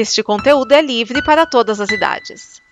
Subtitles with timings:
[0.00, 2.62] Este conteúdo é livre para todas as idades.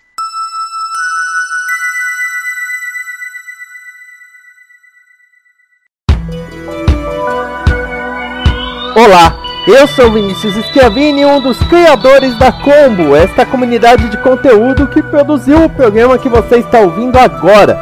[8.95, 9.37] Olá,
[9.67, 15.65] eu sou Vinícius Schiavini, um dos criadores da Combo, esta comunidade de conteúdo que produziu
[15.65, 17.77] o programa que você está ouvindo agora.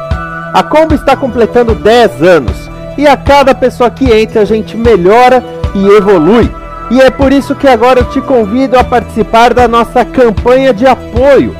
[0.55, 2.57] A Combo está completando 10 anos
[2.97, 5.43] e a cada pessoa que entra a gente melhora
[5.75, 6.64] e evolui.
[6.91, 10.85] E é por isso que agora eu te convido a participar da nossa campanha de
[10.85, 11.55] apoio.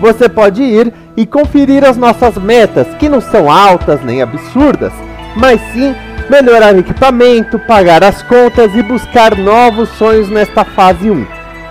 [0.00, 4.92] Você pode ir e conferir as nossas metas, que não são altas nem absurdas,
[5.34, 5.94] mas sim
[6.28, 11.26] melhorar o equipamento, pagar as contas e buscar novos sonhos nesta fase 1.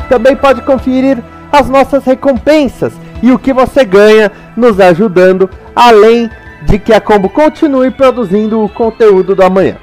[0.09, 1.20] Também pode conferir
[1.52, 6.30] as nossas recompensas e o que você ganha nos ajudando, além
[6.64, 9.78] de que a Combo continue produzindo o conteúdo do amanhã.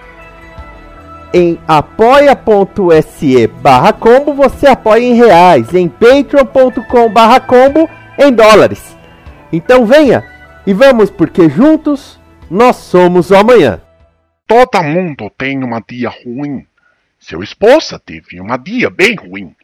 [1.35, 8.95] Em apoia.se barra combo você apoia em reais, em patreon.com barra combo em dólares.
[9.51, 10.23] Então venha
[10.67, 13.81] e vamos porque juntos nós somos o amanhã.
[14.47, 16.67] Todo mundo tem uma dia ruim.
[17.19, 19.57] Seu esposa teve uma dia bem ruim.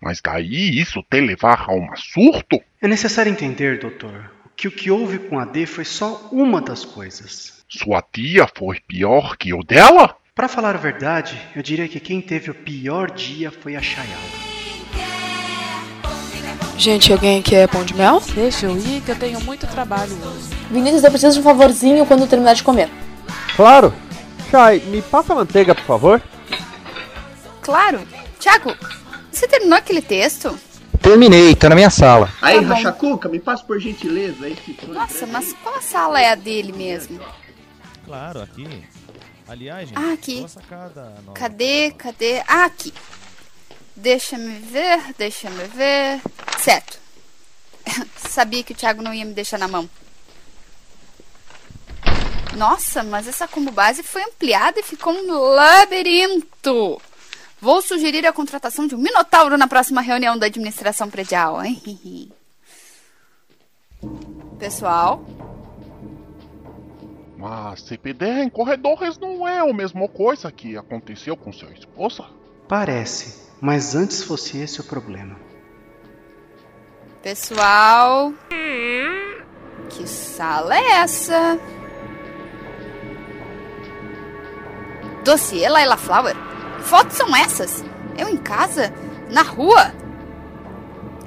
[0.00, 2.58] Mas daí isso te levar a um surto?
[2.80, 6.86] É necessário entender, doutor, que o que houve com a D foi só uma das
[6.86, 7.62] coisas.
[7.68, 10.16] Sua tia foi pior que o dela?
[10.34, 14.16] Para falar a verdade, eu diria que quem teve o pior dia foi a Chayala.
[16.78, 18.18] Gente, alguém quer pão de mel?
[18.34, 20.48] Deixa eu ir que eu tenho muito trabalho hoje.
[20.70, 22.88] Vinícius, eu preciso de um favorzinho quando terminar de comer.
[23.54, 23.92] Claro!
[24.50, 26.22] Chay, me passa a manteiga, por favor.
[27.60, 28.00] Claro.
[28.40, 28.74] Tiago,
[29.30, 30.58] você terminou aquele texto?
[31.02, 32.32] Terminei, tá na minha sala.
[32.40, 32.74] Aí, Tá.
[32.74, 34.56] Rachacuca, me passa por gentileza aí.
[34.88, 37.20] Nossa, mas qual sala é a dele mesmo?
[38.06, 38.66] Claro, aqui.
[39.52, 40.48] Aliás, gente, Ah, aqui.
[40.48, 41.14] sacada.
[41.34, 42.40] Cadê, cadê?
[42.48, 42.92] Ah, aqui.
[43.94, 46.22] Deixa-me ver, deixa-me ver.
[46.58, 46.98] Certo.
[48.16, 49.88] Sabia que o Thiago não ia me deixar na mão.
[52.56, 56.98] Nossa, mas essa combo base foi ampliada e ficou um labirinto.
[57.60, 61.62] Vou sugerir a contratação de um minotauro na próxima reunião da administração predial.
[61.62, 62.32] hein?
[64.58, 65.24] Pessoal,
[67.42, 72.24] Mas CPD em corredores não é a mesma coisa que aconteceu com sua esposa?
[72.68, 75.34] Parece, mas antes fosse esse o problema.
[77.20, 78.32] pessoal.
[79.90, 81.58] Que sala é essa?
[85.24, 86.36] Dossiê Laila Flower?
[86.76, 87.84] Que fotos são essas?
[88.16, 88.94] Eu em casa?
[89.28, 89.92] Na rua?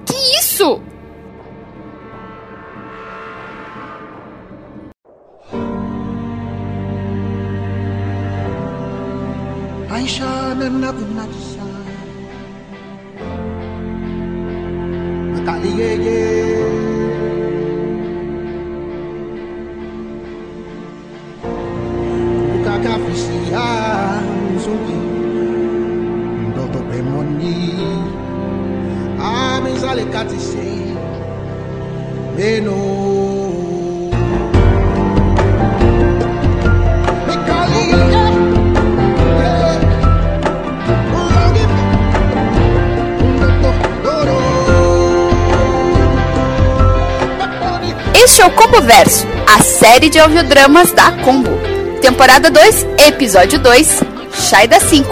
[0.06, 0.81] Que isso?
[10.06, 11.86] nation and nothing at the side.
[15.34, 16.96] Nataliye.
[22.66, 23.66] Kakafisia
[24.56, 24.98] nzuri
[26.50, 27.74] ndoto pemoni
[29.24, 30.66] amezalekatise
[48.45, 51.50] é o Combo Verso, a série de audiodramas da Combo.
[52.00, 55.11] Temporada 2, episódio 2, Chai da 5.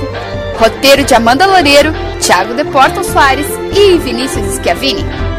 [0.60, 5.33] Roteiro de Amanda Loureiro, Thiago De Porto Soares e Vinícius Schiavini.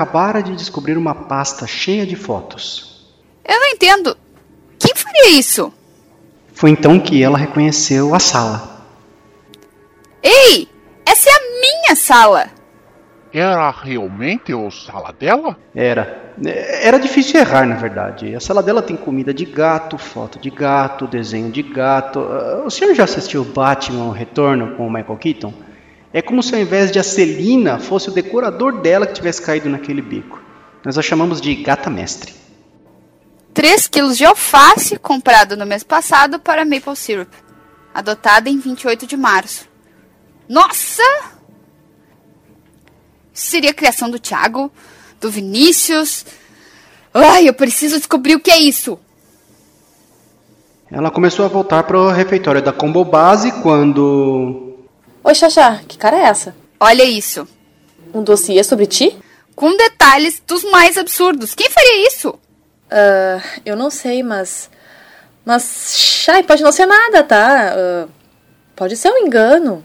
[0.00, 3.06] Acabara de descobrir uma pasta cheia de fotos.
[3.46, 4.16] Eu não entendo.
[4.78, 5.70] Quem faria isso?
[6.54, 8.86] Foi então que ela reconheceu a sala.
[10.22, 10.66] Ei!
[11.04, 12.46] Essa é a minha sala!
[13.32, 15.56] Era realmente o sala dela?
[15.74, 16.32] Era.
[16.82, 18.34] Era difícil errar, na verdade.
[18.34, 22.20] A sala dela tem comida de gato, foto de gato, desenho de gato.
[22.20, 25.52] Ah, O senhor já assistiu Batman Retorno com o Michael Keaton?
[26.12, 29.68] É como se ao invés de a Celina fosse o decorador dela que tivesse caído
[29.68, 30.40] naquele bico.
[30.84, 32.34] Nós a chamamos de gata mestre.
[33.54, 37.32] 3 quilos de alface comprado no mês passado para maple syrup.
[37.94, 39.68] Adotada em 28 de março.
[40.48, 41.02] Nossa!
[43.32, 44.70] Seria criação do Thiago,
[45.20, 46.24] do Vinícius.
[47.12, 48.98] Ai, eu preciso descobrir o que é isso.
[50.90, 54.69] Ela começou a voltar para o refeitório da Combo Base quando.
[55.22, 56.54] Oi, Xaxá, que cara é essa?
[56.78, 57.46] Olha isso.
[58.12, 59.14] Um dossiê sobre ti?
[59.54, 61.54] Com detalhes dos mais absurdos.
[61.54, 62.30] Quem faria isso?
[62.30, 64.70] Uh, eu não sei, mas.
[65.44, 65.94] Mas.
[65.98, 67.74] Shai, pode não ser nada, tá?
[67.76, 68.10] Uh,
[68.74, 69.84] pode ser um engano.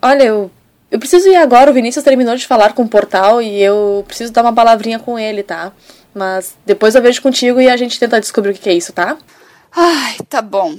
[0.00, 0.50] Olha, eu.
[0.88, 1.70] Eu preciso ir agora.
[1.70, 5.18] O Vinícius terminou de falar com o portal e eu preciso dar uma palavrinha com
[5.18, 5.72] ele, tá?
[6.14, 9.16] Mas depois eu vejo contigo e a gente tenta descobrir o que é isso, tá?
[9.72, 10.76] Ai, tá bom.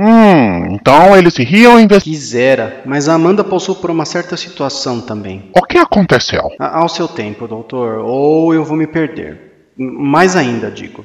[0.00, 2.04] Hum, então eles se riam em vez...
[2.04, 5.50] Quisera, mas a Amanda passou por uma certa situação também.
[5.56, 6.48] O que aconteceu?
[6.60, 9.72] A- Ao seu tempo, doutor, ou eu vou me perder.
[9.76, 11.02] M- Mais ainda, digo.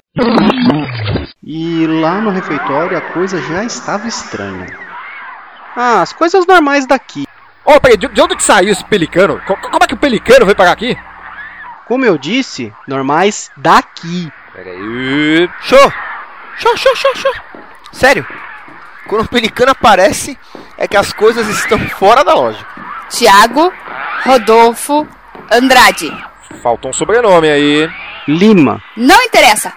[1.43, 4.67] E lá no refeitório a coisa já estava estranha.
[5.75, 7.25] Ah, as coisas normais daqui.
[7.65, 9.41] Ô, peraí, de de onde que saiu esse pelicano?
[9.47, 10.95] Co- Como é que o pelicano veio parar aqui?
[11.87, 14.31] Como eu disse, normais daqui.
[14.53, 15.49] Peraí.
[15.61, 15.91] Show!
[16.57, 17.31] Show, show, show, show!
[17.91, 18.25] Sério?
[19.07, 20.37] Quando o pelicano aparece,
[20.77, 22.65] é que as coisas estão fora da lógica.
[23.09, 23.71] Tiago,
[24.25, 25.07] Rodolfo,
[25.51, 26.11] Andrade.
[26.61, 27.89] Faltou um sobrenome aí.
[28.27, 28.81] Lima.
[28.95, 29.73] Não interessa.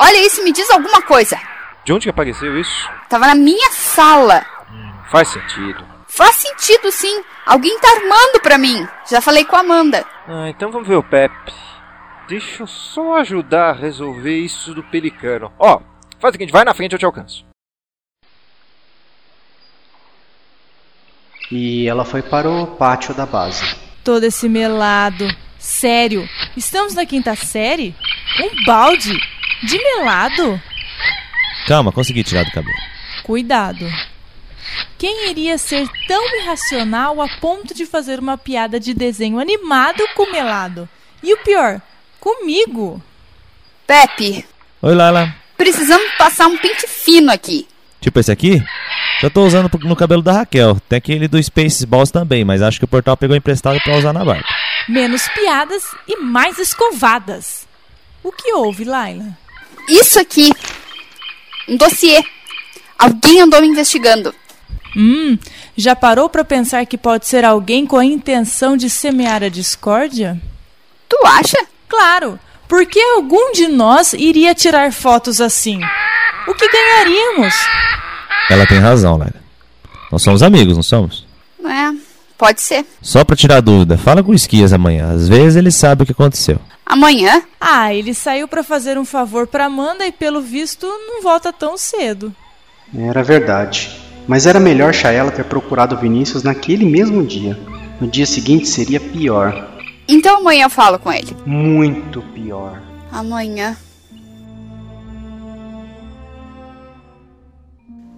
[0.00, 1.38] Olha isso me diz alguma coisa.
[1.84, 2.88] De onde que apareceu isso?
[3.08, 4.44] Tava na minha sala.
[5.10, 5.84] Faz sentido.
[6.06, 7.22] Faz sentido, sim.
[7.46, 8.86] Alguém tá armando pra mim.
[9.10, 10.04] Já falei com a Amanda.
[10.28, 11.52] Ah, então vamos ver o Pepe.
[12.28, 15.52] Deixa eu só ajudar a resolver isso do pelicano.
[15.58, 15.80] Ó,
[16.20, 17.44] faz o seguinte, vai na frente, eu te alcanço.
[21.50, 23.62] E ela foi para o pátio da base.
[24.04, 25.28] Todo esse melado.
[25.58, 27.94] Sério, estamos na quinta série?
[28.40, 29.16] Um balde?
[29.62, 30.60] De melado?
[31.68, 32.74] Calma, consegui tirar do cabelo.
[33.22, 33.86] Cuidado.
[34.98, 40.30] Quem iria ser tão irracional a ponto de fazer uma piada de desenho animado com
[40.32, 40.88] melado?
[41.22, 41.80] E o pior,
[42.18, 43.00] comigo?
[43.86, 44.44] Pepe,
[44.80, 45.34] Oi, Lala.
[45.56, 47.68] precisamos passar um pente fino aqui.
[48.00, 48.62] Tipo esse aqui?
[49.22, 50.76] Já tô usando no cabelo da Raquel.
[50.88, 54.24] Tem aquele do Spaceballs também, mas acho que o portal pegou emprestado pra usar na
[54.24, 54.44] barba.
[54.88, 57.68] Menos piadas e mais escovadas.
[58.20, 59.38] O que houve, Laila?
[59.88, 60.50] Isso aqui.
[61.68, 62.20] Um dossiê.
[62.98, 64.34] Alguém andou me investigando.
[64.96, 65.38] Hum,
[65.76, 70.36] já parou pra pensar que pode ser alguém com a intenção de semear a discórdia?
[71.08, 71.58] Tu acha?
[71.88, 75.80] Claro, porque algum de nós iria tirar fotos assim?
[76.48, 77.54] O que ganharíamos?
[78.50, 79.42] Ela tem razão, Laila.
[80.10, 81.26] Nós somos amigos, não somos?
[81.64, 81.92] É,
[82.36, 82.84] pode ser.
[83.00, 85.10] Só pra tirar dúvida, fala com o Esquias amanhã.
[85.12, 86.58] Às vezes ele sabe o que aconteceu.
[86.84, 87.42] Amanhã?
[87.60, 91.78] Ah, ele saiu pra fazer um favor pra Amanda e pelo visto não volta tão
[91.78, 92.34] cedo.
[92.94, 93.90] Era verdade.
[94.28, 97.58] Mas era melhor Shaela ter procurado Vinícius naquele mesmo dia.
[98.00, 99.70] No dia seguinte seria pior.
[100.06, 101.34] Então amanhã eu falo com ele.
[101.46, 102.80] Muito pior.
[103.10, 103.76] Amanhã.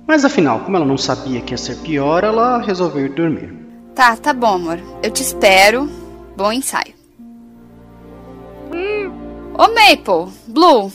[0.07, 3.53] Mas afinal, como ela não sabia que ia ser pior, ela resolveu ir dormir.
[3.95, 4.81] Tá, tá bom, amor.
[5.03, 5.89] Eu te espero.
[6.37, 6.95] Bom ensaio.
[9.57, 10.93] Ô Maple, Blue,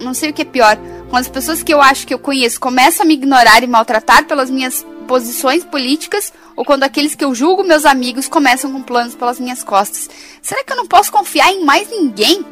[0.00, 0.78] não sei o que é pior.
[1.10, 4.24] Quando as pessoas que eu acho que eu conheço começam a me ignorar e maltratar
[4.24, 9.14] pelas minhas posições políticas, ou quando aqueles que eu julgo meus amigos começam com planos
[9.14, 10.08] pelas minhas costas.
[10.40, 12.44] Será que eu não posso confiar em mais ninguém?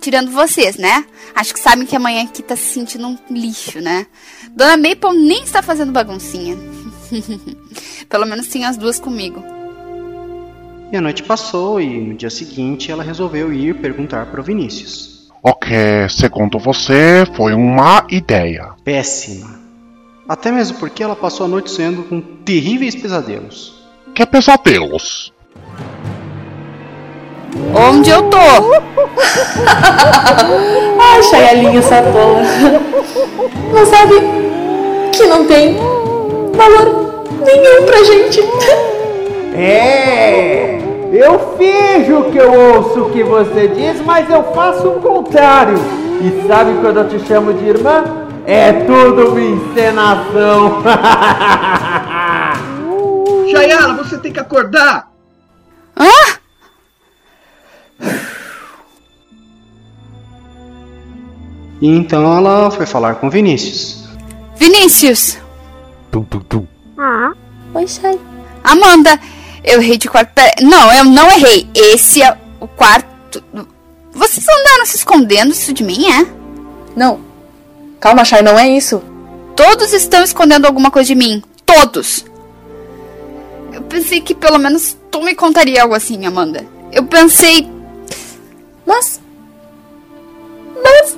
[0.00, 1.04] Tirando vocês, né?
[1.34, 4.06] Acho que sabem que amanhã aqui tá se sentindo um lixo, né?
[4.50, 6.56] Dona Maple nem está fazendo baguncinha.
[8.08, 9.44] Pelo menos tem as duas comigo.
[10.92, 15.28] E a noite passou e no dia seguinte ela resolveu ir perguntar para o Vinícius.
[15.42, 18.70] O que, segundo você, foi uma ideia.
[18.84, 19.60] Péssima.
[20.28, 23.80] Até mesmo porque ela passou a noite sonhando com terríveis pesadelos.
[24.14, 25.32] Que pesadelos?
[27.74, 28.38] Onde eu tô?
[31.00, 32.42] Ai, Chayalinha, essa tola.
[33.72, 34.14] Não sabe
[35.12, 35.76] que não tem
[36.54, 38.40] valor nenhum pra gente.
[39.56, 40.78] É,
[41.12, 45.78] eu finjo que eu ouço o que você diz, mas eu faço o contrário.
[46.20, 48.04] E sabe quando eu te chamo de irmã?
[48.46, 50.82] É tudo uma encenação.
[53.50, 55.08] Chayala, você tem que acordar!
[55.98, 56.39] Hã?
[61.80, 64.04] E então ela foi falar com o Vinícius.
[64.56, 65.38] Vinícius!
[66.10, 66.66] tum, tum, tum.
[67.74, 68.18] Oi, Chay.
[68.64, 69.18] Amanda,
[69.64, 70.32] eu errei de quarto.
[70.34, 70.52] Pera...
[70.60, 71.68] Não, eu não errei.
[71.74, 73.42] Esse é o quarto.
[74.12, 76.26] Vocês andaram se escondendo isso de mim, é?
[76.96, 77.20] Não.
[78.00, 79.02] Calma, Chay, não é isso.
[79.56, 81.42] Todos estão escondendo alguma coisa de mim.
[81.64, 82.24] Todos.
[83.88, 86.66] pensei que pelo menos tu me contaria algo assim, Amanda.
[86.92, 87.70] Eu pensei.
[88.84, 89.20] Mas.
[90.82, 91.16] Mas.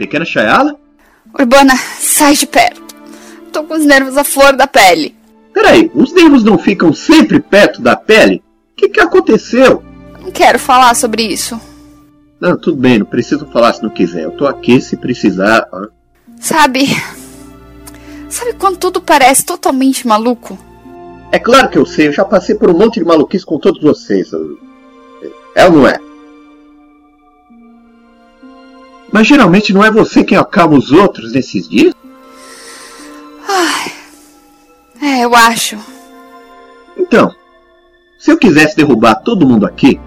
[0.00, 0.76] Pequena Chayala?
[1.38, 2.80] Urbana, sai de perto.
[3.52, 5.14] Tô com os nervos à flor da pele.
[5.52, 8.42] Peraí, os nervos não ficam sempre perto da pele?
[8.72, 9.84] O que, que aconteceu?
[10.22, 11.60] Não quero falar sobre isso.
[12.40, 14.24] Não, tudo bem, não preciso falar se não quiser.
[14.24, 15.68] Eu tô aqui se precisar.
[16.40, 16.86] Sabe.
[18.30, 20.58] Sabe quando tudo parece totalmente maluco?
[21.30, 23.82] É claro que eu sei, eu já passei por um monte de maluquice com todos
[23.82, 24.30] vocês.
[25.54, 26.00] É ou não é?
[29.12, 31.94] Mas geralmente não é você quem acalma os outros nesses dias?
[33.48, 33.92] Ai.
[35.02, 35.76] É, eu acho.
[36.96, 37.34] Então,
[38.18, 40.00] se eu quisesse derrubar todo mundo aqui,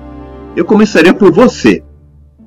[0.56, 1.84] eu começaria por você.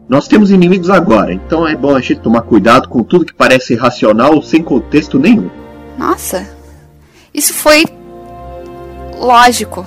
[0.08, 3.72] Nós temos inimigos agora, então é bom a gente tomar cuidado com tudo que parece
[3.72, 5.50] irracional ou sem contexto nenhum.
[5.98, 6.48] Nossa.
[7.34, 7.84] Isso foi.
[9.18, 9.84] lógico.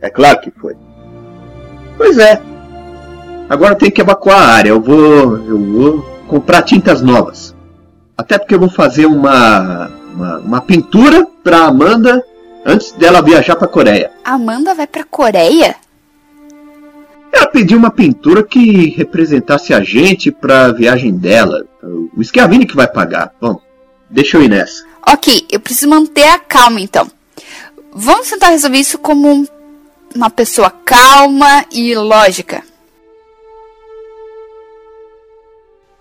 [0.00, 0.74] É claro que foi.
[1.96, 2.40] Pois é.
[3.48, 4.70] Agora eu tenho que evacuar a área.
[4.70, 5.36] Eu vou.
[5.46, 7.54] Eu vou comprar tintas novas.
[8.16, 9.88] Até porque eu vou fazer uma.
[10.14, 12.22] uma, uma pintura pra Amanda
[12.64, 14.10] antes dela viajar pra Coreia.
[14.24, 15.76] Amanda vai pra Coreia?
[17.32, 21.64] Ela pediu uma pintura que representasse a gente pra viagem dela.
[22.16, 23.32] O Schiavini que vai pagar.
[23.40, 23.60] Bom,
[24.08, 24.84] deixa eu ir nessa.
[25.06, 27.06] Ok, eu preciso manter a calma então.
[27.92, 29.46] Vamos tentar resolver isso como um-
[30.14, 32.62] uma pessoa calma e lógica.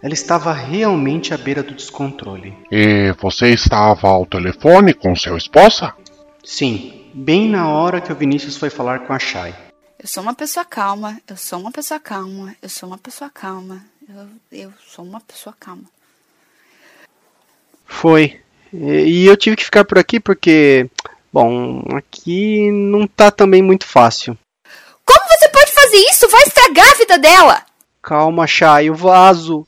[0.03, 2.53] Ela estava realmente à beira do descontrole.
[2.69, 5.95] E você estava ao telefone com seu esposa?
[6.43, 9.55] Sim, bem na hora que o Vinícius foi falar com a Shai.
[9.97, 13.81] Eu sou uma pessoa calma, eu sou uma pessoa calma, eu sou uma pessoa calma,
[14.09, 15.85] eu, eu sou uma pessoa calma.
[17.85, 18.41] Foi.
[18.73, 20.89] E e eu tive que ficar por aqui porque,
[21.31, 24.37] bom, aqui não tá também muito fácil.
[25.05, 26.27] Como você pode fazer isso?
[26.27, 27.63] Vai estragar a vida dela!
[28.01, 29.65] Calma, Shai, o vaso.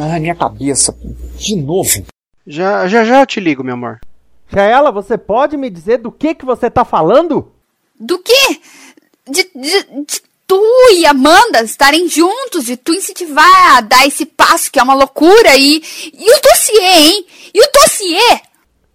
[0.00, 0.96] Ai, minha cabeça.
[1.36, 2.04] De novo.
[2.46, 4.00] Já, já, já eu te ligo, meu amor.
[4.48, 7.52] Shaela, você pode me dizer do que que você tá falando?
[7.98, 8.60] Do quê?
[9.28, 10.62] De, de, de tu
[10.92, 15.56] e Amanda estarem juntos, de tu incentivar a dar esse passo que é uma loucura
[15.56, 15.82] e.
[16.14, 17.26] E o dossiê, hein?
[17.52, 18.40] E o dossiê?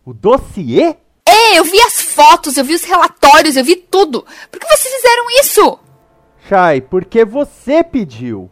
[0.05, 0.95] O dossiê?
[1.25, 4.25] É, eu vi as fotos, eu vi os relatórios, eu vi tudo.
[4.49, 5.79] Por que vocês fizeram isso?
[6.49, 8.49] Shai, porque você pediu.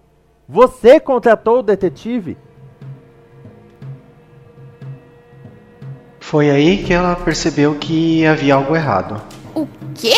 [0.51, 2.37] Você contratou o detetive.
[6.19, 9.21] Foi aí que ela percebeu que havia algo errado.
[9.55, 9.65] O
[9.95, 10.13] quê?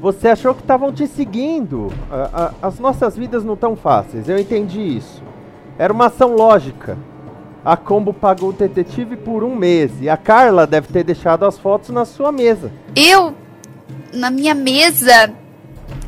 [0.00, 1.92] Você achou que estavam te seguindo.
[2.08, 5.20] A- a- as nossas vidas não tão fáceis, eu entendi isso.
[5.76, 6.96] Era uma ação lógica.
[7.64, 11.58] A Combo pagou o detetive por um mês e a Carla deve ter deixado as
[11.58, 12.70] fotos na sua mesa.
[12.94, 13.34] Eu.
[14.14, 15.32] Na minha mesa.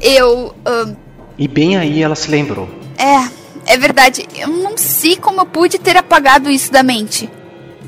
[0.01, 0.55] Eu.
[0.65, 0.95] ahn,
[1.37, 2.69] E bem aí ela se lembrou.
[2.97, 3.40] é,
[3.71, 4.27] é verdade.
[4.37, 7.31] Eu não sei como eu pude ter apagado isso da mente.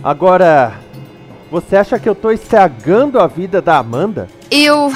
[0.02, 0.78] Agora,
[1.50, 4.28] você acha que eu tô estragando a vida da Amanda?
[4.48, 4.92] Eu.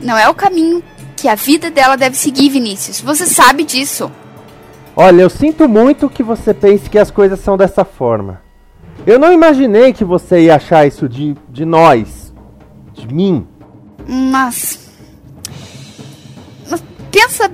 [0.00, 0.82] Não é o caminho
[1.14, 3.00] que a vida dela deve seguir, Vinícius.
[3.00, 4.10] Você sabe disso.
[4.96, 8.40] Olha, eu sinto muito que você pense que as coisas são dessa forma.
[9.06, 12.32] Eu não imaginei que você ia achar isso de, de nós,
[12.94, 13.46] de mim.
[14.08, 14.88] Mas.
[16.70, 17.50] Mas pensa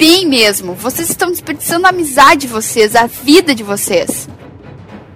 [0.00, 0.72] bem mesmo.
[0.72, 4.26] Vocês estão desperdiçando a amizade de vocês, a vida de vocês.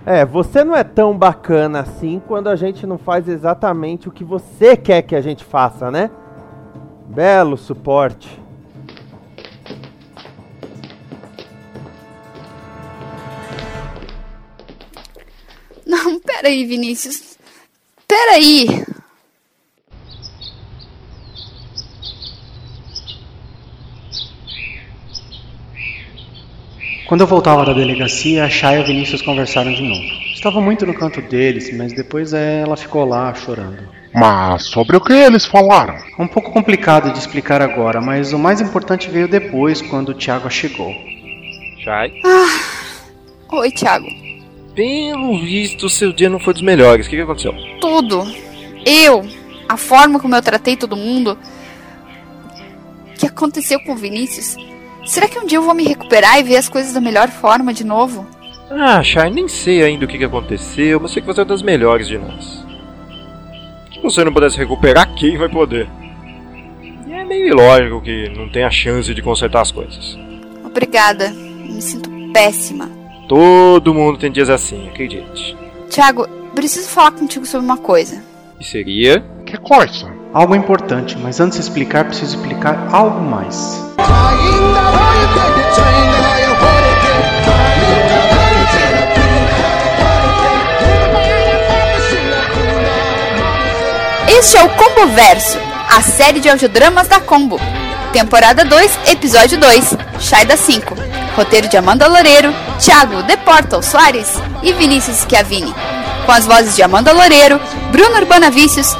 [0.04, 4.22] É, você não é tão bacana assim quando a gente não faz exatamente o que
[4.22, 6.10] você quer que a gente faça, né?
[7.06, 8.38] Belo suporte.
[15.86, 17.38] Não, peraí, Vinícius.
[18.06, 18.84] Peraí.
[27.06, 30.02] Quando eu voltava da delegacia, a Shai e o Vinícius conversaram de novo.
[30.32, 33.88] Estava muito no canto deles, mas depois eh, ela ficou lá chorando.
[34.14, 35.96] Mas sobre o que eles falaram?
[36.18, 40.48] Um pouco complicado de explicar agora, mas o mais importante veio depois, quando o Thiago
[40.50, 40.94] chegou.
[41.82, 42.12] Shai?
[42.24, 43.56] Ah.
[43.56, 44.06] Oi, Thiago.
[44.74, 47.06] Pelo visto, seu dia não foi dos melhores.
[47.06, 47.54] O que, que aconteceu?
[47.80, 48.24] Tudo.
[48.86, 49.24] Eu.
[49.68, 51.38] A forma como eu tratei todo mundo.
[53.10, 54.56] O que aconteceu com o Vinícius?
[55.04, 57.72] Será que um dia eu vou me recuperar e ver as coisas da melhor forma
[57.72, 58.26] de novo?
[58.70, 62.08] Ah, Shai, nem sei ainda o que, aconteceu, mas sei que você é das melhores
[62.08, 62.64] de nós.
[63.92, 65.88] Se você não pudesse recuperar, quem vai poder?
[67.06, 70.18] E é meio ilógico que não tenha chance de consertar as coisas.
[70.64, 71.30] Obrigada.
[71.30, 72.88] Me sinto péssima.
[73.28, 75.56] Todo mundo tem dias assim, acredite.
[75.88, 78.22] Tiago, preciso falar contigo sobre uma coisa.
[78.58, 79.24] E seria?
[79.44, 80.12] Que coisa?
[80.32, 83.83] Algo importante, mas antes de explicar, preciso explicar algo mais.
[94.26, 95.58] Este é o Combo Verso,
[95.88, 97.58] a série de audiodramas da Combo.
[98.12, 100.94] Temporada 2, episódio 2, Shai da 5.
[101.34, 104.28] Roteiro de Amanda Loureiro, Thiago The Portal Soares
[104.62, 105.74] e Vinícius Schiavini.
[106.26, 108.96] Com as vozes de Amanda Loureiro, Bruno Urbana Vícios,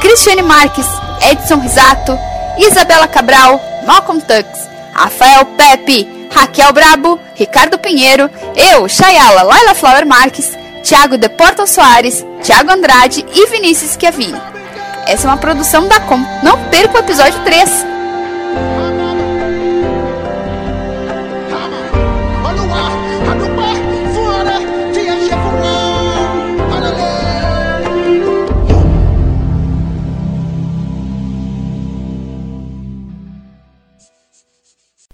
[0.00, 0.86] Cristiane Marques,
[1.30, 2.18] Edson Risato,
[2.58, 4.46] Isabela Cabral, Malcolm Tux,
[4.92, 12.24] Rafael Pepe, Raquel Brabo, Ricardo Pinheiro, eu, Chayala Laila Flower Marques, Thiago De Portal Soares,
[12.42, 14.40] Thiago Andrade e Vinícius Schiavini.
[15.06, 16.18] Essa é uma produção da Com.
[16.42, 17.95] Não perca o episódio 3.